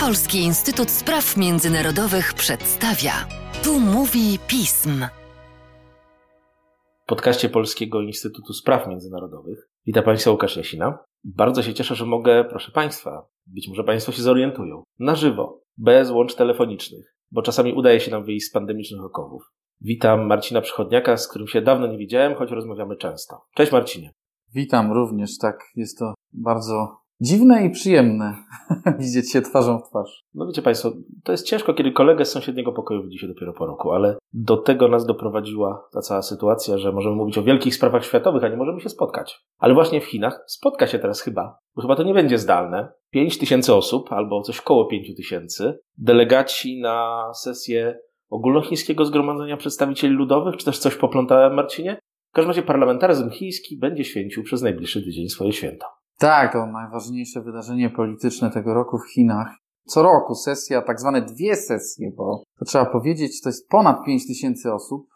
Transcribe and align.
Polski 0.00 0.38
Instytut 0.38 0.90
Spraw 0.90 1.36
Międzynarodowych 1.36 2.34
przedstawia. 2.34 3.12
Tu 3.64 3.80
mówi 3.80 4.38
pism. 4.48 5.06
W 7.04 7.06
podcaście 7.06 7.48
Polskiego 7.48 8.00
Instytutu 8.00 8.52
Spraw 8.52 8.88
Międzynarodowych. 8.88 9.68
Witam 9.86 10.04
Państwa 10.04 10.30
Łukasz 10.30 10.56
Jasina. 10.56 10.98
Bardzo 11.24 11.62
się 11.62 11.74
cieszę, 11.74 11.94
że 11.94 12.06
mogę, 12.06 12.44
proszę 12.44 12.72
Państwa, 12.72 13.26
być 13.46 13.68
może 13.68 13.84
Państwo 13.84 14.12
się 14.12 14.22
zorientują, 14.22 14.82
na 14.98 15.16
żywo, 15.16 15.60
bez 15.76 16.10
łącz 16.10 16.34
telefonicznych, 16.34 17.16
bo 17.30 17.42
czasami 17.42 17.72
udaje 17.72 18.00
się 18.00 18.10
nam 18.10 18.24
wyjść 18.24 18.46
z 18.46 18.52
pandemicznych 18.52 19.04
okowów. 19.04 19.42
Witam 19.80 20.26
Marcina 20.26 20.60
Przychodniaka, 20.60 21.16
z 21.16 21.28
którym 21.28 21.48
się 21.48 21.62
dawno 21.62 21.86
nie 21.86 21.98
widziałem, 21.98 22.34
choć 22.34 22.50
rozmawiamy 22.50 22.96
często. 22.96 23.40
Cześć 23.54 23.72
Marcinie. 23.72 24.10
Witam 24.54 24.92
również, 24.92 25.38
tak. 25.38 25.64
Jest 25.76 25.98
to 25.98 26.14
bardzo 26.32 27.01
dziwne 27.22 27.66
i 27.66 27.70
przyjemne 27.70 28.36
widzieć 28.98 29.32
się 29.32 29.42
twarzą 29.42 29.78
w 29.78 29.88
twarz. 29.88 30.24
No 30.34 30.46
wiecie 30.46 30.62
Państwo, 30.62 30.92
to 31.24 31.32
jest 31.32 31.46
ciężko, 31.46 31.74
kiedy 31.74 31.92
kolegę 31.92 32.24
z 32.24 32.30
sąsiedniego 32.30 32.72
pokoju 32.72 33.02
widzi 33.02 33.18
się 33.18 33.28
dopiero 33.28 33.52
po 33.52 33.66
roku, 33.66 33.92
ale 33.92 34.16
do 34.32 34.56
tego 34.56 34.88
nas 34.88 35.06
doprowadziła 35.06 35.88
ta 35.92 36.00
cała 36.00 36.22
sytuacja, 36.22 36.78
że 36.78 36.92
możemy 36.92 37.16
mówić 37.16 37.38
o 37.38 37.42
wielkich 37.42 37.74
sprawach 37.74 38.04
światowych, 38.04 38.44
a 38.44 38.48
nie 38.48 38.56
możemy 38.56 38.80
się 38.80 38.88
spotkać. 38.88 39.40
Ale 39.58 39.74
właśnie 39.74 40.00
w 40.00 40.04
Chinach 40.04 40.44
spotka 40.46 40.86
się 40.86 40.98
teraz 40.98 41.20
chyba, 41.20 41.58
bo 41.76 41.82
chyba 41.82 41.96
to 41.96 42.02
nie 42.02 42.14
będzie 42.14 42.38
zdalne, 42.38 42.92
5 43.10 43.38
tysięcy 43.38 43.74
osób 43.74 44.12
albo 44.12 44.42
coś 44.42 44.60
koło 44.60 44.86
5 44.86 45.16
tysięcy, 45.16 45.78
delegaci 45.98 46.80
na 46.80 47.24
sesję 47.34 47.98
ogólnochińskiego 48.30 49.04
zgromadzenia 49.04 49.56
przedstawicieli 49.56 50.14
ludowych, 50.14 50.56
czy 50.56 50.64
też 50.64 50.78
coś 50.78 50.94
poplątałem 50.96 51.54
Marcinie? 51.54 52.00
W 52.30 52.34
każdym 52.34 52.50
razie 52.50 52.62
parlamentaryzm 52.62 53.30
chiński 53.30 53.78
będzie 53.78 54.04
święcił 54.04 54.42
przez 54.42 54.62
najbliższy 54.62 55.02
tydzień 55.02 55.28
swoje 55.28 55.52
święto. 55.52 55.86
Tak, 56.22 56.52
to 56.52 56.66
najważniejsze 56.66 57.40
wydarzenie 57.40 57.90
polityczne 57.90 58.50
tego 58.50 58.74
roku 58.74 58.98
w 58.98 59.12
Chinach. 59.14 59.56
Co 59.86 60.02
roku 60.02 60.34
sesja, 60.34 60.82
tak 60.82 61.00
zwane 61.00 61.22
dwie 61.22 61.56
sesje, 61.56 62.12
bo 62.16 62.42
to 62.58 62.64
trzeba 62.64 62.84
powiedzieć, 62.84 63.42
to 63.42 63.48
jest 63.48 63.68
ponad 63.68 64.04
5 64.04 64.26
tysięcy 64.26 64.72
osób, 64.72 65.06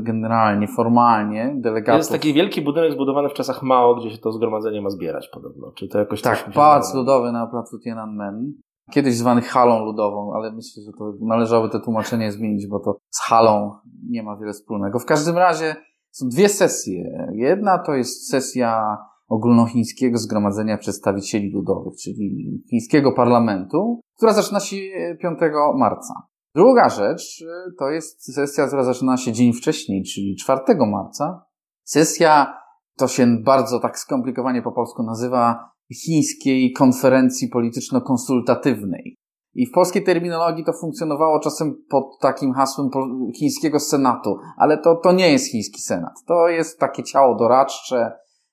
generalnie, 0.00 0.68
formalnie, 0.68 1.54
delegatów. 1.56 1.98
Jest 1.98 2.10
taki 2.10 2.34
wielki 2.34 2.62
budynek 2.62 2.92
zbudowany 2.92 3.28
w 3.28 3.32
czasach 3.32 3.62
Mao, 3.62 3.94
gdzie 3.94 4.10
się 4.10 4.18
to 4.18 4.32
zgromadzenie 4.32 4.82
ma 4.82 4.90
zbierać 4.90 5.28
podobno. 5.28 5.72
Czy 5.72 5.88
to 5.88 5.98
jakoś 5.98 6.22
Tak, 6.22 6.50
pałac 6.54 6.94
ludowy 6.94 7.32
na 7.32 7.46
placu 7.46 7.78
Tiananmen. 7.78 8.52
Kiedyś 8.90 9.16
zwany 9.16 9.40
halą 9.40 9.84
ludową, 9.84 10.34
ale 10.34 10.52
myślę, 10.52 10.82
że 10.82 10.92
to 10.98 11.12
należałoby 11.20 11.72
to 11.72 11.80
tłumaczenie 11.80 12.32
zmienić, 12.32 12.66
bo 12.66 12.80
to 12.80 12.96
z 13.10 13.20
halą 13.20 13.74
nie 14.08 14.22
ma 14.22 14.36
wiele 14.36 14.52
wspólnego. 14.52 14.98
W 14.98 15.06
każdym 15.06 15.38
razie 15.38 15.76
są 16.10 16.28
dwie 16.28 16.48
sesje. 16.48 17.28
Jedna 17.32 17.78
to 17.78 17.94
jest 17.94 18.30
sesja 18.30 18.98
ogólnochińskiego 19.32 20.18
Zgromadzenia 20.18 20.78
Przedstawicieli 20.78 21.52
Ludowych, 21.52 21.94
czyli 22.02 22.62
chińskiego 22.70 23.12
parlamentu, 23.12 24.00
która 24.16 24.32
zaczyna 24.32 24.60
się 24.60 24.76
5 25.22 25.38
marca. 25.74 26.14
Druga 26.54 26.88
rzecz 26.88 27.44
to 27.78 27.90
jest 27.90 28.34
sesja, 28.34 28.66
która 28.66 28.84
zaczyna 28.84 29.16
się 29.16 29.32
dzień 29.32 29.52
wcześniej, 29.52 30.02
czyli 30.02 30.36
4 30.36 30.60
marca. 30.90 31.44
Sesja 31.84 32.58
to 32.98 33.08
się 33.08 33.26
bardzo 33.44 33.80
tak 33.80 33.98
skomplikowanie 33.98 34.62
po 34.62 34.72
polsku 34.72 35.02
nazywa 35.02 35.70
Chińskiej 36.04 36.72
Konferencji 36.72 37.48
Polityczno-Konsultatywnej. 37.48 39.16
I 39.54 39.66
w 39.66 39.72
polskiej 39.72 40.04
terminologii 40.04 40.64
to 40.64 40.72
funkcjonowało 40.72 41.40
czasem 41.40 41.74
pod 41.90 42.18
takim 42.20 42.52
hasłem 42.52 42.90
chińskiego 43.38 43.80
senatu, 43.80 44.36
ale 44.56 44.78
to, 44.78 44.96
to 44.96 45.12
nie 45.12 45.32
jest 45.32 45.50
chiński 45.50 45.80
senat. 45.80 46.12
To 46.26 46.48
jest 46.48 46.78
takie 46.78 47.02
ciało 47.02 47.34
doradcze, 47.34 48.12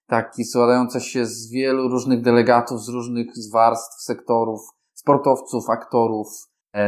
taki 0.10 0.44
składające 0.44 1.02
się 1.02 1.26
z 1.26 1.52
wielu 1.52 1.88
różnych 1.88 2.22
delegatów, 2.22 2.82
z 2.82 2.90
różnych 2.90 3.28
warstw, 3.54 4.02
sektorów, 4.04 4.60
sportowców, 4.94 5.70
aktorów. 5.70 6.28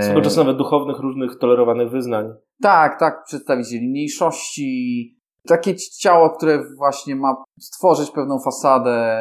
Swego 0.01 0.21
czasu 0.21 0.39
nawet 0.39 0.57
duchownych 0.57 0.99
różnych 0.99 1.39
tolerowanych 1.39 1.89
wyznań. 1.89 2.25
Tak, 2.61 2.99
tak, 2.99 3.23
przedstawicieli 3.25 3.89
mniejszości. 3.89 5.17
Takie 5.47 5.75
ciało, 5.75 6.29
które 6.29 6.63
właśnie 6.77 7.15
ma 7.15 7.35
stworzyć 7.59 8.11
pewną 8.11 8.39
fasadę 8.39 9.17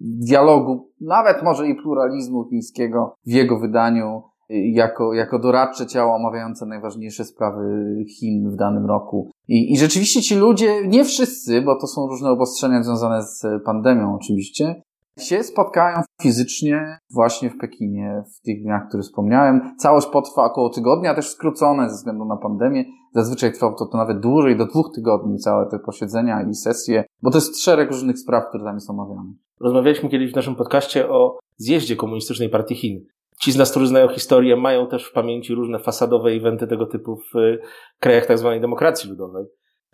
dialogu, 0.00 0.90
nawet 1.00 1.42
może 1.42 1.68
i 1.68 1.74
pluralizmu 1.74 2.48
chińskiego 2.50 3.14
w 3.26 3.30
jego 3.30 3.58
wydaniu 3.58 4.22
jako, 4.50 5.14
jako 5.14 5.38
doradcze 5.38 5.86
ciało 5.86 6.14
omawiające 6.14 6.66
najważniejsze 6.66 7.24
sprawy 7.24 7.94
Chin 8.18 8.50
w 8.50 8.56
danym 8.56 8.86
roku. 8.86 9.30
I, 9.48 9.72
I 9.72 9.78
rzeczywiście 9.78 10.22
ci 10.22 10.36
ludzie, 10.36 10.88
nie 10.88 11.04
wszyscy, 11.04 11.62
bo 11.62 11.80
to 11.80 11.86
są 11.86 12.06
różne 12.06 12.30
obostrzenia 12.30 12.82
związane 12.82 13.22
z 13.22 13.42
pandemią 13.64 14.14
oczywiście, 14.14 14.82
się 15.18 15.42
spotkają 15.42 16.02
fizycznie 16.22 16.98
właśnie 17.14 17.50
w 17.50 17.58
Pekinie 17.58 18.24
w 18.36 18.40
tych 18.44 18.62
dniach, 18.62 18.88
które 18.88 19.02
wspomniałem. 19.02 19.74
Całość 19.78 20.06
potrwa 20.06 20.44
około 20.44 20.70
tygodnia, 20.70 21.14
też 21.14 21.28
skrócone 21.28 21.90
ze 21.90 21.96
względu 21.96 22.24
na 22.24 22.36
pandemię. 22.36 22.84
Zazwyczaj 23.14 23.52
trwało 23.52 23.76
to, 23.78 23.86
to 23.86 23.98
nawet 23.98 24.20
dłużej, 24.20 24.56
do 24.56 24.66
dwóch 24.66 24.90
tygodni 24.94 25.38
całe 25.38 25.66
te 25.66 25.78
posiedzenia 25.78 26.42
i 26.42 26.54
sesje, 26.54 27.04
bo 27.22 27.30
to 27.30 27.38
jest 27.38 27.62
szereg 27.62 27.90
różnych 27.90 28.18
spraw, 28.18 28.48
które 28.48 28.64
tam 28.64 28.80
są 28.80 28.92
omawiane. 28.92 29.32
Rozmawialiśmy 29.60 30.08
kiedyś 30.08 30.32
w 30.32 30.36
naszym 30.36 30.54
podcaście 30.54 31.08
o 31.08 31.38
zjeździe 31.56 31.96
Komunistycznej 31.96 32.48
Partii 32.48 32.74
Chin. 32.74 33.06
Ci 33.40 33.52
z 33.52 33.56
nas, 33.56 33.70
którzy 33.70 33.86
znają 33.86 34.08
historię, 34.08 34.56
mają 34.56 34.86
też 34.86 35.04
w 35.04 35.12
pamięci 35.12 35.54
różne 35.54 35.78
fasadowe 35.78 36.30
eventy 36.30 36.66
tego 36.66 36.86
typu 36.86 37.16
w 37.16 37.36
y, 37.36 37.58
krajach 38.00 38.26
tak 38.26 38.38
zwanej 38.38 38.60
demokracji 38.60 39.10
ludowej. 39.10 39.44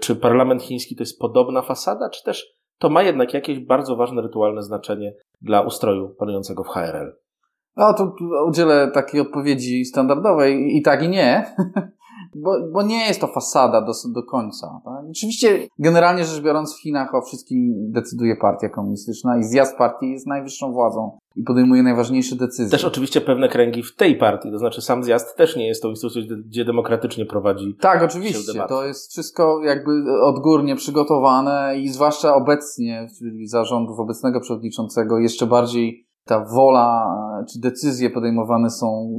Czy 0.00 0.16
parlament 0.16 0.62
chiński 0.62 0.96
to 0.96 1.02
jest 1.02 1.18
podobna 1.18 1.62
fasada, 1.62 2.10
czy 2.10 2.24
też 2.24 2.46
to 2.78 2.88
ma 2.88 3.02
jednak 3.02 3.34
jakieś 3.34 3.58
bardzo 3.58 3.96
ważne 3.96 4.22
rytualne 4.22 4.62
znaczenie 4.62 5.14
dla 5.40 5.60
ustroju 5.60 6.08
panującego 6.08 6.64
w 6.64 6.68
HRL? 6.68 7.16
No, 7.76 7.94
to 7.94 8.14
udzielę 8.48 8.90
takiej 8.94 9.20
odpowiedzi 9.20 9.84
standardowej 9.84 10.76
i 10.76 10.82
tak 10.82 11.02
i 11.02 11.08
nie. 11.08 11.54
bo, 12.34 12.56
bo 12.72 12.82
nie 12.82 13.06
jest 13.06 13.20
to 13.20 13.26
fasada 13.26 13.80
do, 13.80 13.92
do 14.14 14.22
końca. 14.22 14.80
Tak? 14.84 15.04
Oczywiście, 15.10 15.68
generalnie 15.78 16.24
rzecz 16.24 16.42
biorąc, 16.42 16.76
w 16.76 16.80
Chinach 16.80 17.14
o 17.14 17.22
wszystkim 17.22 17.90
decyduje 17.92 18.36
partia 18.36 18.68
komunistyczna 18.68 19.38
i 19.38 19.44
zjazd 19.44 19.76
partii 19.78 20.10
jest 20.10 20.26
najwyższą 20.26 20.72
władzą 20.72 21.18
i 21.36 21.42
podejmuje 21.42 21.82
najważniejsze 21.82 22.36
decyzje. 22.36 22.70
Też 22.70 22.84
oczywiście 22.84 23.20
pewne 23.20 23.48
kręgi 23.48 23.82
w 23.82 23.96
tej 23.96 24.18
partii, 24.18 24.50
to 24.50 24.58
znaczy 24.58 24.82
sam 24.82 25.04
zjazd 25.04 25.36
też 25.36 25.56
nie 25.56 25.66
jest 25.66 25.82
tą 25.82 25.88
instytucją, 25.88 26.22
gdzie 26.46 26.64
demokratycznie 26.64 27.26
prowadzi. 27.26 27.76
Tak, 27.80 28.02
oczywiście. 28.02 28.64
To 28.68 28.84
jest 28.84 29.10
wszystko 29.10 29.60
jakby 29.64 29.92
odgórnie 30.22 30.76
przygotowane 30.76 31.78
i 31.78 31.88
zwłaszcza 31.88 32.34
obecnie, 32.34 33.06
czyli 33.18 33.46
zarządów 33.46 34.00
obecnego 34.00 34.40
przewodniczącego, 34.40 35.18
jeszcze 35.18 35.46
bardziej 35.46 36.06
ta 36.24 36.44
wola 36.44 37.16
czy 37.52 37.60
decyzje 37.60 38.10
podejmowane 38.10 38.70
są 38.70 39.16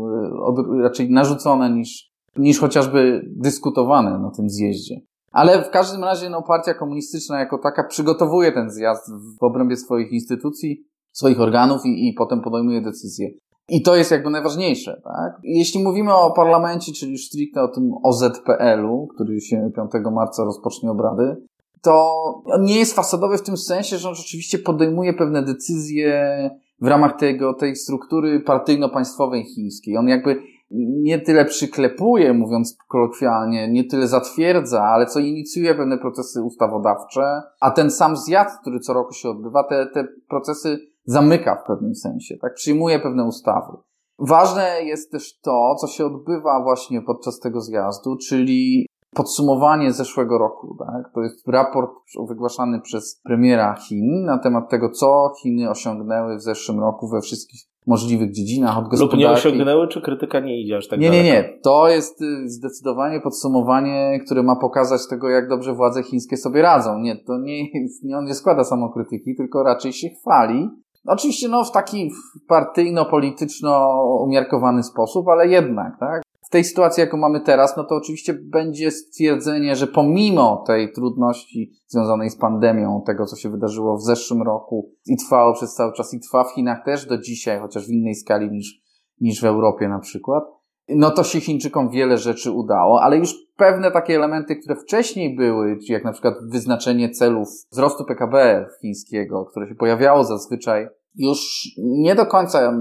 e, 0.80 0.84
raczej 0.84 1.12
narzucone 1.12 1.70
niż 1.70 2.12
niż 2.38 2.60
chociażby 2.60 3.22
dyskutowane 3.36 4.20
na 4.20 4.32
tym 4.32 4.50
zjeździe. 4.50 4.96
Ale 5.32 5.64
w 5.64 5.70
każdym 5.70 6.04
razie 6.04 6.30
no, 6.30 6.42
partia 6.42 6.74
komunistyczna 6.74 7.40
jako 7.40 7.58
taka 7.58 7.84
przygotowuje 7.84 8.52
ten 8.52 8.72
zjazd 8.72 9.12
w 9.40 9.44
obrębie 9.44 9.78
swoich 9.78 10.12
instytucji, 10.12 10.84
swoich 11.14 11.42
organów 11.42 11.86
i, 11.86 12.10
i 12.10 12.14
potem 12.14 12.42
podejmuje 12.42 12.82
decyzje. 12.82 13.30
I 13.70 13.82
to 13.82 13.96
jest 13.96 14.12
jakby 14.12 14.30
najważniejsze, 14.30 15.02
tak? 15.04 15.40
Jeśli 15.44 15.84
mówimy 15.84 16.14
o 16.14 16.32
parlamencie, 16.32 16.92
czyli 16.94 17.12
już 17.12 17.26
stricte 17.26 17.62
o 17.62 17.68
tym 17.68 17.92
OZPL-u, 18.04 19.08
który 19.08 19.42
się 19.42 19.72
5 19.76 20.06
marca 20.14 20.44
rozpocznie 20.44 20.92
obrady, 20.92 21.38
to 21.82 22.14
on 22.46 22.64
nie 22.64 22.80
jest 22.80 22.96
fasadowy 22.96 23.38
w 23.38 23.42
tym 23.42 23.58
sensie, 23.58 23.98
że 23.98 24.10
on 24.10 24.16
rzeczywiście 24.16 24.60
podejmuje 24.60 25.14
pewne 25.14 25.44
decyzje 25.44 26.50
w 26.82 26.88
ramach 26.88 27.20
tego, 27.20 27.54
tej 27.54 27.76
struktury 27.76 28.40
partyjno-państwowej 28.40 29.44
chińskiej. 29.44 29.98
On 29.98 30.08
jakby 30.08 30.42
nie 30.72 31.20
tyle 31.20 31.46
przyklepuje, 31.46 32.34
mówiąc 32.34 32.78
kolokwialnie, 32.88 33.72
nie 33.72 33.84
tyle 33.84 34.08
zatwierdza, 34.08 34.84
ale 34.84 35.06
co 35.06 35.20
inicjuje 35.20 35.76
pewne 35.76 35.98
procesy 35.98 36.44
ustawodawcze, 36.44 37.42
a 37.62 37.72
ten 37.72 37.92
sam 37.92 38.18
zjazd, 38.18 38.62
który 38.62 38.80
co 38.80 38.94
roku 38.94 39.14
się 39.14 39.30
odbywa, 39.30 39.64
te, 39.64 39.86
te 39.94 40.08
procesy 40.30 40.80
zamyka 41.06 41.56
w 41.56 41.68
pewnym 41.68 41.96
sensie, 41.96 42.38
tak? 42.38 42.54
Przyjmuje 42.54 43.00
pewne 43.00 43.24
ustawy. 43.24 43.78
Ważne 44.20 44.84
jest 44.84 45.12
też 45.12 45.40
to, 45.40 45.76
co 45.82 45.88
się 45.88 46.06
odbywa 46.06 46.64
właśnie 46.64 47.02
podczas 47.02 47.40
tego 47.40 47.62
zjazdu, 47.62 48.18
czyli 48.30 48.86
podsumowanie 49.16 49.94
zeszłego 49.94 50.38
roku. 50.38 50.78
Tak? 50.80 51.14
To 51.14 51.22
jest 51.22 51.48
raport 51.48 51.92
wygłaszany 52.28 52.82
przez 52.82 53.22
premiera 53.24 53.76
Chin 53.76 54.24
na 54.26 54.38
temat 54.38 54.70
tego, 54.70 54.90
co 54.90 55.34
Chiny 55.42 55.70
osiągnęły 55.70 56.38
w 56.38 56.42
zeszłym 56.42 56.80
roku 56.80 57.08
we 57.08 57.22
wszystkich 57.22 57.62
możliwych 57.88 58.32
dziedzinach, 58.32 58.78
od 58.78 58.88
gospodarki. 58.88 59.24
Lub 59.24 59.32
nie 59.32 59.38
osiągnęły, 59.38 59.88
czy 59.88 60.02
krytyka 60.02 60.40
nie 60.40 60.62
idzie 60.62 60.78
aż 60.78 60.88
tak 60.88 61.00
Nie, 61.00 61.10
nie, 61.10 61.24
nie. 61.24 61.60
To 61.64 61.90
jest 61.90 62.22
y, 62.22 62.50
zdecydowanie 62.50 63.22
podsumowanie, 63.22 64.20
które 64.26 64.44
ma 64.44 64.56
pokazać 64.56 65.02
tego, 65.10 65.30
jak 65.30 65.50
dobrze 65.50 65.74
władze 65.74 66.04
chińskie 66.04 66.38
sobie 66.38 66.62
radzą. 66.62 67.00
Nie, 67.00 67.16
to 67.16 67.38
nie 67.38 67.82
jest, 67.82 68.04
nie 68.04 68.18
on 68.18 68.26
nie 68.26 68.36
składa 68.36 68.64
samokrytyki, 68.64 69.36
tylko 69.36 69.64
raczej 69.64 69.94
się 69.94 70.10
chwali. 70.10 70.70
Oczywiście, 71.08 71.48
no, 71.48 71.64
w 71.64 71.72
taki 71.72 72.12
partyjno-polityczno 72.48 74.04
umiarkowany 74.24 74.84
sposób, 74.84 75.28
ale 75.28 75.48
jednak, 75.48 76.00
tak? 76.00 76.22
W 76.48 76.50
tej 76.50 76.64
sytuacji, 76.64 77.02
jaką 77.02 77.18
mamy 77.18 77.42
teraz, 77.42 77.78
no 77.78 77.84
to 77.84 77.96
oczywiście 77.96 78.34
będzie 78.34 78.92
stwierdzenie, 78.92 79.76
że 79.76 79.88
pomimo 79.88 80.64
tej 80.68 80.92
trudności 80.92 81.74
związanej 81.88 82.30
z 82.30 82.38
pandemią, 82.38 83.02
tego 83.06 83.26
co 83.26 83.36
się 83.36 83.50
wydarzyło 83.50 83.98
w 83.98 84.04
zeszłym 84.04 84.42
roku 84.42 84.92
i 85.06 85.18
trwało 85.18 85.54
przez 85.54 85.74
cały 85.74 85.94
czas 85.94 86.14
i 86.14 86.20
trwa 86.20 86.44
w 86.44 86.54
Chinach 86.54 86.86
też 86.86 87.06
do 87.06 87.18
dzisiaj, 87.18 87.60
chociaż 87.60 87.88
w 87.88 87.92
innej 87.92 88.16
skali 88.16 88.52
niż, 88.52 88.82
niż 89.22 89.42
w 89.42 89.46
Europie 89.46 89.88
na 89.88 90.00
przykład. 90.00 90.44
No 90.90 91.12
to 91.12 91.24
się 91.24 91.42
Chińczykom 91.42 91.90
wiele 91.90 92.18
rzeczy 92.18 92.52
udało, 92.52 93.02
ale 93.02 93.18
już 93.18 93.36
pewne 93.58 93.92
takie 93.92 94.16
elementy, 94.16 94.56
które 94.56 94.76
wcześniej 94.76 95.36
były, 95.36 95.78
jak 95.90 96.04
na 96.04 96.12
przykład 96.12 96.34
wyznaczenie 96.52 97.10
celów 97.10 97.48
wzrostu 97.72 98.06
PKB 98.06 98.66
chińskiego, 98.82 99.46
które 99.46 99.68
się 99.68 99.76
pojawiało 99.76 100.24
zazwyczaj, 100.24 100.88
już 101.16 101.68
nie 101.78 102.16
do 102.16 102.26
końca 102.26 102.74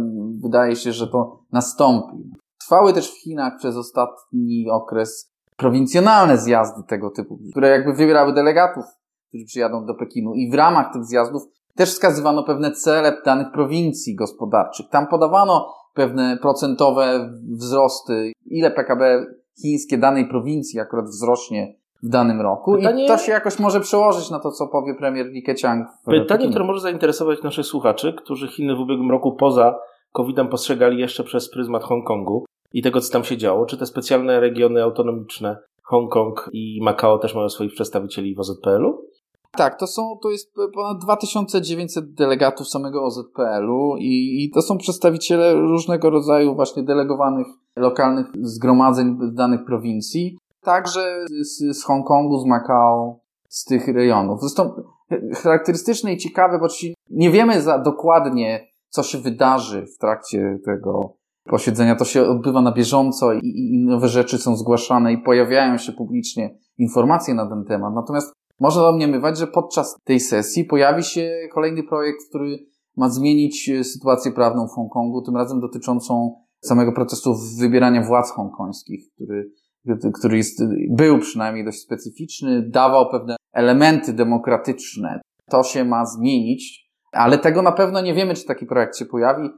wydaje 0.42 0.76
się, 0.76 0.92
że 0.92 1.06
to 1.06 1.42
nastąpi. 1.52 2.30
Trwały 2.66 2.92
też 2.92 3.10
w 3.10 3.22
Chinach 3.22 3.52
przez 3.58 3.76
ostatni 3.76 4.66
okres 4.70 5.32
prowincjonalne 5.56 6.38
zjazdy 6.38 6.82
tego 6.88 7.10
typu, 7.10 7.38
które 7.50 7.68
jakby 7.68 7.92
wybierały 7.92 8.32
delegatów, 8.32 8.84
którzy 9.28 9.44
przyjadą 9.44 9.86
do 9.86 9.94
Pekinu 9.94 10.34
i 10.34 10.50
w 10.50 10.54
ramach 10.54 10.92
tych 10.92 11.04
zjazdów 11.04 11.42
też 11.74 11.90
wskazywano 11.90 12.42
pewne 12.42 12.72
cele 12.72 13.22
danych 13.24 13.52
prowincji 13.52 14.14
gospodarczych. 14.14 14.88
Tam 14.88 15.06
podawano 15.06 15.74
pewne 15.94 16.38
procentowe 16.42 17.30
wzrosty, 17.48 18.32
ile 18.46 18.70
PKB 18.70 19.26
chińskie 19.62 19.98
danej 19.98 20.28
prowincji 20.28 20.80
akurat 20.80 21.04
wzrośnie 21.04 21.74
w 22.02 22.08
danym 22.08 22.40
roku 22.40 22.76
Pytanie... 22.76 23.04
i 23.04 23.08
to 23.08 23.18
się 23.18 23.32
jakoś 23.32 23.58
może 23.58 23.80
przełożyć 23.80 24.30
na 24.30 24.40
to, 24.40 24.50
co 24.50 24.66
powie 24.66 24.94
premier 24.94 25.26
Li 25.26 25.42
Keqiang. 25.42 25.88
Pytanie, 26.04 26.50
które 26.50 26.64
może 26.64 26.80
zainteresować 26.80 27.42
naszych 27.42 27.66
słuchaczy, 27.66 28.14
którzy 28.18 28.48
Chiny 28.48 28.76
w 28.76 28.80
ubiegłym 28.80 29.10
roku 29.10 29.36
poza 29.36 29.78
COVID-em 30.12 30.48
postrzegali 30.48 30.98
jeszcze 30.98 31.24
przez 31.24 31.50
pryzmat 31.50 31.84
Hongkongu 31.84 32.44
i 32.72 32.82
tego, 32.82 33.00
co 33.00 33.12
tam 33.12 33.24
się 33.24 33.36
działo. 33.36 33.66
Czy 33.66 33.76
te 33.76 33.86
specjalne 33.86 34.40
regiony 34.40 34.82
autonomiczne 34.82 35.56
Hongkong 35.82 36.50
i 36.52 36.80
Makao 36.82 37.18
też 37.18 37.34
mają 37.34 37.48
swoich 37.48 37.72
przedstawicieli 37.72 38.34
w 38.34 38.40
OZPL-u? 38.40 39.06
Tak, 39.56 39.78
to 39.78 39.86
są, 39.86 40.18
to 40.22 40.30
jest 40.30 40.54
ponad 40.74 40.98
2900 40.98 42.14
delegatów 42.14 42.68
samego 42.68 43.04
OZPL-u 43.04 43.96
i, 43.98 44.44
i 44.44 44.50
to 44.50 44.62
są 44.62 44.78
przedstawiciele 44.78 45.54
różnego 45.54 46.10
rodzaju 46.10 46.54
właśnie 46.54 46.82
delegowanych 46.82 47.46
lokalnych 47.76 48.26
zgromadzeń 48.42 49.18
danych 49.32 49.64
prowincji, 49.64 50.38
także 50.60 51.24
z, 51.40 51.76
z 51.78 51.84
Hongkongu, 51.84 52.38
z 52.38 52.46
Macao, 52.46 53.20
z 53.48 53.64
tych 53.64 53.88
rejonów. 53.88 54.40
Zresztą 54.40 54.82
charakterystyczne 55.34 56.12
i 56.12 56.18
ciekawe, 56.18 56.58
bo 56.58 56.66
nie 57.10 57.30
wiemy 57.30 57.62
za 57.62 57.78
dokładnie, 57.78 58.66
co 58.88 59.02
się 59.02 59.18
wydarzy 59.18 59.86
w 59.86 59.98
trakcie 59.98 60.58
tego 60.64 61.12
posiedzenia. 61.46 61.96
To 61.96 62.04
się 62.04 62.22
odbywa 62.22 62.62
na 62.62 62.72
bieżąco 62.72 63.32
i, 63.32 63.40
i 63.44 63.84
nowe 63.86 64.08
rzeczy 64.08 64.38
są 64.38 64.56
zgłaszane 64.56 65.12
i 65.12 65.18
pojawiają 65.18 65.78
się 65.78 65.92
publicznie 65.92 66.58
informacje 66.78 67.34
na 67.34 67.48
ten 67.48 67.64
temat. 67.64 67.94
Natomiast 67.94 68.32
można 68.60 68.82
domniemywać, 68.82 69.38
że 69.38 69.46
podczas 69.46 69.96
tej 70.04 70.20
sesji 70.20 70.64
pojawi 70.64 71.02
się 71.02 71.30
kolejny 71.52 71.82
projekt, 71.82 72.18
który 72.28 72.58
ma 72.96 73.08
zmienić 73.08 73.68
e, 73.68 73.84
sytuację 73.84 74.32
prawną 74.32 74.68
w 74.68 74.70
Hongkongu, 74.70 75.22
tym 75.22 75.36
razem 75.36 75.60
dotyczącą 75.60 76.34
samego 76.60 76.92
procesu 76.92 77.34
wybierania 77.60 78.02
władz 78.02 78.30
hongkońskich, 78.30 79.00
który, 79.14 79.50
który 80.14 80.36
jest, 80.36 80.62
był 80.90 81.18
przynajmniej 81.18 81.64
dość 81.64 81.78
specyficzny, 81.78 82.68
dawał 82.70 83.10
pewne 83.10 83.36
elementy 83.52 84.12
demokratyczne. 84.12 85.20
To 85.50 85.62
się 85.62 85.84
ma 85.84 86.06
zmienić, 86.06 86.90
ale 87.12 87.38
tego 87.38 87.62
na 87.62 87.72
pewno 87.72 88.00
nie 88.00 88.14
wiemy, 88.14 88.34
czy 88.34 88.44
taki 88.44 88.66
projekt 88.66 88.96
się 88.96 89.06
pojawi. 89.06 89.50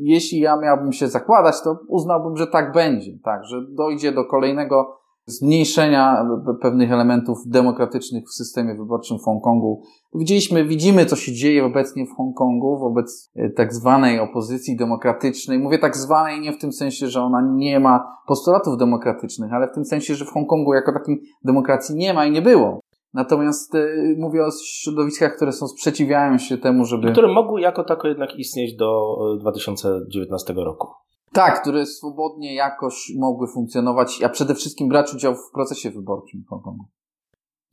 Jeśli 0.00 0.40
ja 0.40 0.56
miałbym 0.56 0.92
się 0.92 1.08
zakładać, 1.08 1.54
to 1.64 1.78
uznałbym, 1.88 2.36
że 2.36 2.46
tak 2.46 2.72
będzie, 2.72 3.12
tak, 3.24 3.44
że 3.44 3.56
dojdzie 3.70 4.12
do 4.12 4.24
kolejnego 4.24 4.96
zmniejszenia 5.26 6.26
pewnych 6.62 6.92
elementów 6.92 7.38
demokratycznych 7.46 8.24
w 8.24 8.34
systemie 8.34 8.74
wyborczym 8.74 9.18
w 9.18 9.22
Hongkongu. 9.22 9.82
Widzieliśmy, 10.14 10.64
widzimy, 10.64 11.06
co 11.06 11.16
się 11.16 11.32
dzieje 11.32 11.64
obecnie 11.64 12.06
w 12.06 12.16
Hongkongu 12.16 12.78
wobec 12.78 13.30
e, 13.36 13.50
tak 13.50 13.74
zwanej 13.74 14.20
opozycji 14.20 14.76
demokratycznej. 14.76 15.58
Mówię 15.58 15.78
tak 15.78 15.96
zwanej 15.96 16.40
nie 16.40 16.52
w 16.52 16.58
tym 16.58 16.72
sensie, 16.72 17.06
że 17.06 17.22
ona 17.22 17.42
nie 17.54 17.80
ma 17.80 18.16
postulatów 18.26 18.76
demokratycznych, 18.78 19.52
ale 19.52 19.68
w 19.68 19.74
tym 19.74 19.84
sensie, 19.84 20.14
że 20.14 20.24
w 20.24 20.30
Hongkongu 20.30 20.74
jako 20.74 20.92
takiej 20.92 21.22
demokracji 21.44 21.96
nie 21.96 22.14
ma 22.14 22.26
i 22.26 22.30
nie 22.30 22.42
było. 22.42 22.80
Natomiast 23.14 23.74
e, 23.74 23.88
mówię 24.18 24.44
o 24.44 24.50
środowiskach, 24.64 25.36
które 25.36 25.52
są 25.52 25.68
sprzeciwiają 25.68 26.38
się 26.38 26.58
temu, 26.58 26.84
żeby. 26.84 27.12
Które 27.12 27.28
mogły 27.28 27.60
jako 27.60 27.84
tako 27.84 28.08
jednak 28.08 28.38
istnieć 28.38 28.76
do 28.76 29.16
2019 29.40 30.52
e, 30.52 30.64
roku. 30.64 30.88
Tak, 31.32 31.60
które 31.60 31.86
swobodnie 31.86 32.54
jakoś 32.54 33.12
mogły 33.18 33.48
funkcjonować, 33.48 34.22
a 34.22 34.28
przede 34.28 34.54
wszystkim 34.54 34.88
brać 34.88 35.14
udział 35.14 35.34
w 35.34 35.50
procesie 35.54 35.90
wyborczym 35.90 36.42
w 36.46 36.48
Hongkongu. 36.48 36.84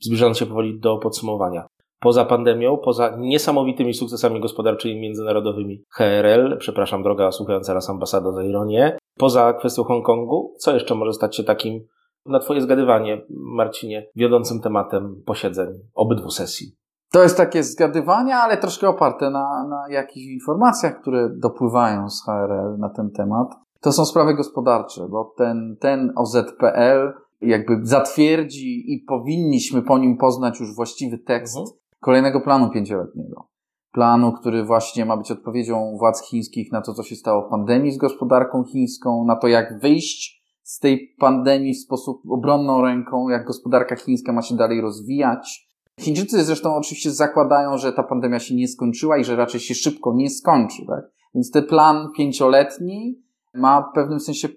Zbliżając 0.02 0.38
się 0.38 0.46
powoli 0.46 0.80
do 0.80 0.98
podsumowania. 0.98 1.68
Poza 2.00 2.26
pandemią, 2.26 2.78
poza 2.78 3.16
niesamowitymi 3.18 3.94
sukcesami 3.94 4.42
gospodarczymi 4.42 5.02
międzynarodowymi 5.02 5.84
HRL, 5.90 6.58
przepraszam 6.60 7.04
droga 7.04 7.32
słuchająca 7.32 7.74
raz 7.74 7.90
ambasada 7.90 8.32
za 8.32 8.44
ironię, 8.44 8.98
poza 9.18 9.54
kwestią 9.54 9.84
Hongkongu, 9.84 10.56
co 10.60 10.74
jeszcze 10.74 10.96
może 10.96 11.14
stać 11.14 11.36
się 11.36 11.44
takim, 11.44 11.88
na 12.26 12.40
Twoje 12.40 12.62
zgadywanie, 12.62 13.22
Marcinie, 13.30 14.08
wiodącym 14.16 14.62
tematem 14.62 15.24
posiedzeń 15.26 15.68
obydwu 15.94 16.30
sesji? 16.30 16.76
To 17.12 17.24
jest 17.24 17.38
takie 17.38 17.64
zgadywanie, 17.64 18.36
ale 18.36 18.58
troszkę 18.58 18.90
oparte 18.90 19.30
na, 19.30 19.68
na 19.70 19.86
jakichś 19.90 20.26
informacjach, 20.26 21.02
które 21.02 21.30
dopływają 21.30 22.10
z 22.10 22.26
HRL 22.26 22.78
na 22.80 22.90
ten 22.90 23.12
temat. 23.12 23.48
To 23.82 23.92
są 23.92 24.06
sprawy 24.06 24.36
gospodarcze, 24.36 25.08
bo 25.10 25.34
ten, 25.38 25.78
ten 25.80 26.14
OZPL 26.16 27.14
jakby 27.42 27.80
zatwierdzi 27.84 28.94
i 28.94 29.00
powinniśmy 29.00 29.82
po 29.82 29.98
nim 29.98 30.18
poznać 30.18 30.60
już 30.60 30.76
właściwy 30.76 31.18
tekst 31.18 31.58
mhm. 31.58 31.78
kolejnego 32.00 32.42
planu 32.42 32.70
pięcioletniego. 32.70 33.48
Planu, 33.92 34.32
który 34.32 34.66
właśnie 34.66 35.06
ma 35.06 35.18
być 35.18 35.32
odpowiedzią 35.32 35.98
władz 36.00 36.22
chińskich 36.22 36.72
na 36.72 36.82
to, 36.82 36.94
co 36.94 37.04
się 37.04 37.16
stało 37.16 37.48
w 37.48 37.50
pandemii 37.50 37.92
z 37.92 37.98
gospodarką 37.98 38.64
chińską, 38.64 39.26
na 39.26 39.36
to, 39.36 39.48
jak 39.48 39.80
wyjść 39.80 40.43
z 40.64 40.80
tej 40.80 41.16
pandemii 41.20 41.74
w 41.74 41.82
sposób 41.82 42.22
obronną 42.30 42.82
ręką, 42.82 43.30
jak 43.30 43.46
gospodarka 43.46 43.96
chińska 43.96 44.34
ma 44.34 44.42
się 44.42 44.56
dalej 44.56 44.82
rozwijać, 44.82 45.68
Chińczycy 46.00 46.44
zresztą 46.44 46.76
oczywiście 46.76 47.12
zakładają, 47.12 47.78
że 47.78 47.94
ta 47.94 48.04
pandemia 48.04 48.40
się 48.40 48.56
nie 48.56 48.68
skończyła 48.68 49.18
i 49.18 49.24
że 49.24 49.36
raczej 49.36 49.60
się 49.60 49.76
szybko 49.76 50.14
nie 50.14 50.30
skończy, 50.30 50.86
tak? 50.88 51.06
Więc 51.36 51.52
ten 51.52 51.66
plan 51.66 52.10
pięcioletni 52.18 53.22
ma 53.54 53.82
w 53.82 53.96
pewnym 53.96 54.20
sensie 54.20 54.48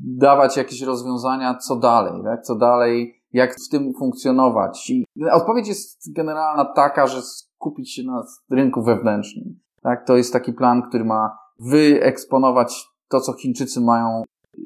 dawać 0.00 0.56
jakieś 0.56 0.82
rozwiązania, 0.82 1.54
co 1.54 1.76
dalej, 1.76 2.22
tak? 2.24 2.42
Co 2.42 2.54
dalej, 2.54 3.22
jak 3.32 3.54
w 3.54 3.68
tym 3.68 3.92
funkcjonować. 3.98 4.90
I 4.90 5.04
odpowiedź 5.32 5.68
jest 5.68 6.12
generalna 6.12 6.64
taka, 6.64 7.06
że 7.06 7.22
skupić 7.22 7.94
się 7.94 8.02
na 8.02 8.24
rynku 8.50 8.82
wewnętrznym. 8.82 9.60
Tak? 9.82 10.06
To 10.06 10.16
jest 10.16 10.32
taki 10.32 10.52
plan, 10.52 10.82
który 10.88 11.04
ma 11.04 11.38
wyeksponować 11.60 12.86
to, 13.08 13.20
co 13.20 13.32
Chińczycy 13.32 13.80
mają 13.80 14.22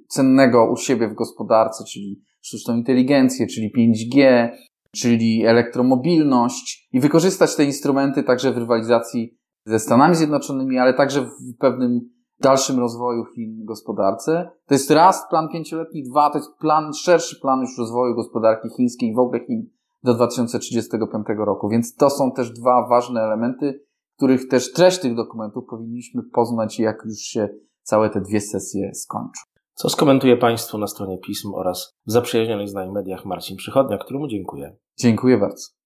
cennego 0.08 0.72
u 0.72 0.76
siebie 0.76 1.08
w 1.08 1.14
gospodarce, 1.14 1.84
czyli 1.84 2.22
sztuczną 2.40 2.76
inteligencję, 2.76 3.46
czyli 3.46 3.72
5G, 3.78 4.48
czyli 4.94 5.46
elektromobilność 5.46 6.88
i 6.92 7.00
wykorzystać 7.00 7.56
te 7.56 7.64
instrumenty 7.64 8.22
także 8.22 8.52
w 8.52 8.58
rywalizacji 8.58 9.38
ze 9.64 9.78
Stanami 9.78 10.14
Zjednoczonymi, 10.14 10.78
ale 10.78 10.94
także 10.94 11.22
w 11.22 11.56
pewnym 11.58 12.00
dalszym 12.40 12.78
rozwoju 12.78 13.24
Chin 13.24 13.64
gospodarce. 13.64 14.50
To 14.66 14.74
jest 14.74 14.90
raz 14.90 15.28
plan 15.30 15.48
pięcioletni, 15.52 16.02
dwa 16.02 16.30
to 16.30 16.38
jest 16.38 16.56
plan, 16.60 16.92
szerszy 16.94 17.40
plan 17.40 17.60
już 17.60 17.78
rozwoju 17.78 18.14
gospodarki 18.14 18.68
chińskiej 18.76 19.10
i 19.10 19.14
w 19.14 19.18
ogóle 19.18 19.40
Chin 19.46 19.70
do 20.02 20.14
2035 20.14 21.26
roku. 21.38 21.68
Więc 21.68 21.94
to 21.94 22.10
są 22.10 22.32
też 22.32 22.50
dwa 22.50 22.88
ważne 22.88 23.20
elementy, 23.20 23.84
których 24.16 24.48
też 24.48 24.72
treść 24.72 24.98
tych 24.98 25.14
dokumentów 25.14 25.64
powinniśmy 25.70 26.22
poznać, 26.22 26.78
jak 26.78 26.96
już 27.04 27.18
się 27.18 27.48
całe 27.82 28.10
te 28.10 28.20
dwie 28.20 28.40
sesje 28.40 28.94
skończą. 28.94 29.40
Co 29.80 29.88
skomentuje 29.88 30.36
Państwu 30.36 30.78
na 30.78 30.86
stronie 30.86 31.18
pism 31.18 31.54
oraz 31.54 31.96
w 32.06 32.12
zaprzyjaźnionych 32.12 32.68
z 32.68 32.74
nami 32.74 32.92
mediach 32.92 33.24
Marcin 33.24 33.56
Przychodnia, 33.56 33.98
któremu 33.98 34.28
dziękuję. 34.28 34.76
Dziękuję 35.00 35.38
bardzo. 35.38 35.77